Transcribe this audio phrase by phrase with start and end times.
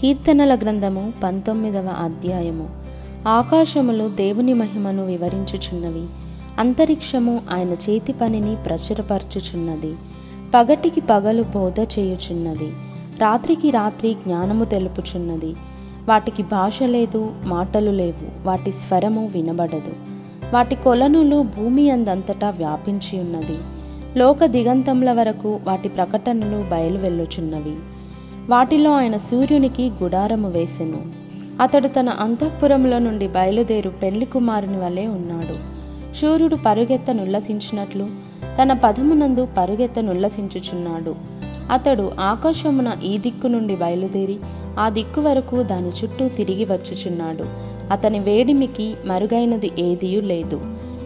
[0.00, 2.68] కీర్తనల గ్రంథము పంతొమ్మిదవ అధ్యాయము.
[3.28, 6.06] ఆకాశములు దేవుని మహిమను వివరించుచున్నవి
[6.58, 9.94] అంతరిక్షము ఆయన చేతి పనిని ప్రచురపరచుచున్నది
[10.54, 12.72] పగటికి పగలు బోధ చేయుచున్నది
[13.18, 15.54] రాత్రికి రాత్రి జ్ఞానము తెలుపుచున్నది.
[16.08, 19.92] వాటికి భాష లేదు మాటలు లేవు వాటి స్వరము వినబడదు.
[20.54, 23.58] వాటి కొలనులు భూమి అందంతటా వ్యాపించి ఉన్నది
[24.18, 27.76] లోక దిగంతముల వరకు వాటి ప్రకటనలు బయలువెళ్ళుచున్నవి
[28.48, 31.02] వాటిలో ఆయన సూర్యునికి గుడారము వేసెను.
[31.62, 35.78] అతడు తన అంతఃపురంలో నుండి బయలుదేరు పెళ్ళి కుమారుని వలె ఉన్నాడు.
[36.14, 38.06] సూర్యుడు పరుగెత్త నుల్లసించినట్లు
[38.62, 41.14] తన పదమునందు పరుగెత్త నుల్లసించుచున్నాడు.
[41.72, 44.38] అతడు ఆకాశమున ఈ దిక్కు నుండి బయలుదేరి
[44.78, 47.44] ఆ దిక్కు వరకు దాని చుట్టూ తిరిగి వచ్చుచున్నాడు.
[47.92, 50.60] అతని వేడిమికి మరుగైనది ఏదియూ లేదు.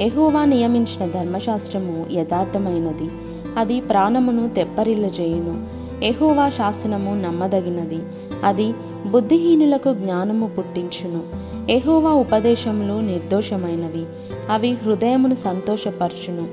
[0.00, 3.10] ఎహోవా నియమించిన ధర్మశాస్త్రము యథార్థమైనది.
[3.56, 5.77] అది ప్రాణమును తెప్పరిల్లజేయును.
[6.02, 7.98] ఎహోవా శాసనము నమ్మదగినది.
[8.44, 8.72] అది
[9.06, 11.22] బుద్ధిహీనులకు జ్ఞానము పుట్టించును.
[11.70, 14.04] ఎహోవా ఉపదేశములు నిర్దోషమైనవి.
[14.50, 16.48] అవి హృదయమును సంతోషపరచును.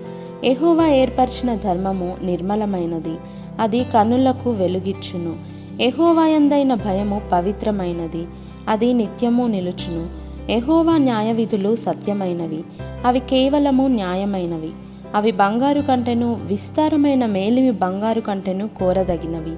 [0.45, 3.15] ఎహోవా ఏర్పరిచిన ధర్మము నిర్మలమైనది.
[3.59, 5.35] అది కన్నులకు వెలుగిచ్చును.
[5.81, 8.27] ఎహోవాయందైన భయము పవిత్రమైనది.
[8.67, 10.25] అది నిత్యము నిలుచును.
[10.51, 12.63] ఎహోవా న్యాయ విధులు సత్యమైనవి.
[13.05, 14.71] అవి కేవలము న్యాయమైనవి.
[15.15, 19.55] అవి బంగారు కంటెను విస్తారమైన మేలిమి బంగారు కంటెను కోరదగినవి.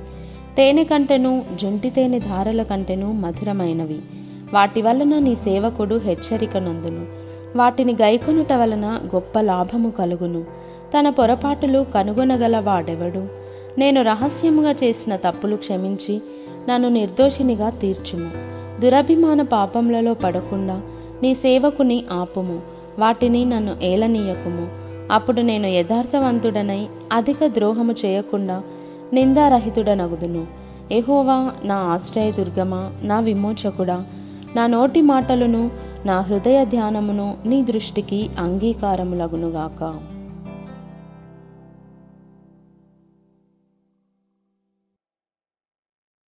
[0.58, 4.00] తేనె కంటెను జుంటి తేనె ధారల కంటెను మధురమైనవి.
[4.54, 7.06] వాటి వలన నీ సేవకుడు హెచ్చరిక నందును
[7.56, 10.42] వాటిని గైకొనుట వలన గొప్ప లాభము కలుగును.
[10.98, 13.28] తన పొరపాటులు కనుగొనగల వాడెవడు?
[13.78, 16.22] నేను రహస్యముగా చేసిన తప్పులు క్షమించి
[16.70, 18.30] నన్ను నిర్దోషినిగా తీర్చుము.
[18.82, 20.82] దురభిమాన పాపములలో పడకుండా
[21.24, 22.62] నీ సేవకుని ఆపుము.
[23.00, 24.87] వాటిని నన్ను ఏలనీయకుము.
[25.12, 28.64] అప్పుడు నేను యథార్థవంతుడనై అధిక ద్రోహము చేయకుండా
[29.14, 30.48] నిందారహితుడనగుదును.
[30.92, 34.06] ఎహోవా నా ఆశ్రయదుర్గమా నా విమోచకుడా
[34.56, 35.72] నా నోటి మాటలను
[36.06, 39.94] నా హృదయ ధ్యానమును నీ దృష్టికి అంగీకారములగునుగాక.